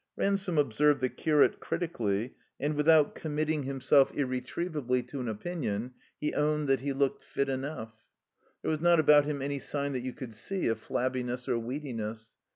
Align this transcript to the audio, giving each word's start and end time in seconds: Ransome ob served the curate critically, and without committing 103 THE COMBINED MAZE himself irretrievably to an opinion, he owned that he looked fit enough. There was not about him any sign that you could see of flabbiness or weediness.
Ransome 0.15 0.57
ob 0.57 0.73
served 0.73 0.99
the 0.99 1.09
curate 1.09 1.59
critically, 1.59 2.33
and 2.59 2.73
without 2.73 3.13
committing 3.13 3.59
103 3.59 3.63
THE 3.63 3.89
COMBINED 4.07 4.15
MAZE 4.15 4.17
himself 4.17 4.17
irretrievably 4.57 5.03
to 5.03 5.19
an 5.19 5.27
opinion, 5.27 5.93
he 6.19 6.33
owned 6.33 6.67
that 6.67 6.79
he 6.79 6.91
looked 6.91 7.21
fit 7.21 7.47
enough. 7.49 7.99
There 8.63 8.71
was 8.71 8.81
not 8.81 8.99
about 8.99 9.25
him 9.25 9.43
any 9.43 9.59
sign 9.59 9.93
that 9.93 9.99
you 10.01 10.13
could 10.13 10.33
see 10.33 10.65
of 10.69 10.79
flabbiness 10.81 11.47
or 11.47 11.59
weediness. 11.61 12.31